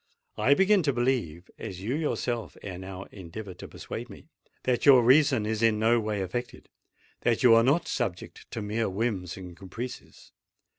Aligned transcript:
I 0.39 0.55
begin 0.55 0.81
to 0.81 0.93
believe—as 0.93 1.81
you 1.81 1.93
yourself 1.93 2.57
ere 2.63 2.79
now 2.79 3.03
endeavoured 3.11 3.59
to 3.59 3.67
persuade 3.67 4.09
me—that 4.09 4.83
your 4.83 5.03
reason 5.03 5.45
is 5.45 5.61
in 5.61 5.77
no 5.77 5.99
way 5.99 6.23
affected—that 6.23 7.43
you 7.43 7.53
are 7.53 7.61
not 7.63 7.87
subject 7.87 8.49
to 8.49 8.63
mere 8.63 8.89
whims 8.89 9.37
and 9.37 9.55
caprices. 9.55 10.31